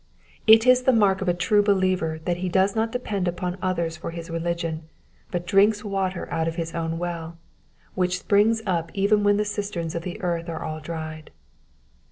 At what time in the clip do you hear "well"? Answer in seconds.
6.97-7.37